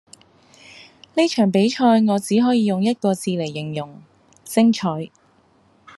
[1.13, 4.01] 呢場比賽我只可以用一個字黎形容,
[4.43, 5.11] 精采